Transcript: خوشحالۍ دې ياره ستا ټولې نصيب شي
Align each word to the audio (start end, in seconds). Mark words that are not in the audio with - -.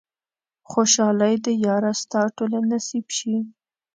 خوشحالۍ 0.71 1.35
دې 1.43 1.53
ياره 1.65 1.93
ستا 2.01 2.21
ټولې 2.35 2.59
نصيب 2.71 3.05
شي 3.17 3.35